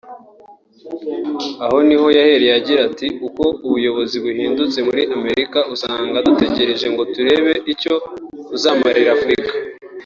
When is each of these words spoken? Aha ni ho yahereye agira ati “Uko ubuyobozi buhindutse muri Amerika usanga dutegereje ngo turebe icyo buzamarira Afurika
Aha 1.63 1.77
ni 1.87 1.95
ho 2.01 2.07
yahereye 2.17 2.53
agira 2.59 2.79
ati 2.89 3.07
“Uko 3.27 3.43
ubuyobozi 3.67 4.15
buhindutse 4.23 4.77
muri 4.87 5.01
Amerika 5.17 5.59
usanga 5.73 6.17
dutegereje 6.27 6.87
ngo 6.93 7.03
turebe 7.13 7.51
icyo 7.73 7.93
buzamarira 8.49 9.09
Afurika 9.17 9.51